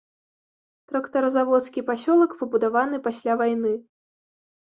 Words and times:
Трактаразаводскі 0.91 1.83
пасёлак 1.89 2.31
пабудаваны 2.39 2.97
пасля 3.09 3.37
вайны. 3.43 3.75